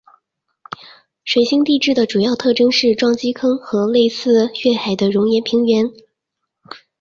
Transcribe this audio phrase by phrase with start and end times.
[1.25, 5.91] 水星地质的主要特征是撞击坑和类似月海的熔岩平原。